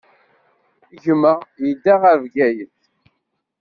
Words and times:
Gma 1.03 1.33
yedda 1.65 1.93
ɣer 2.01 2.17
Bgayet. 2.23 2.77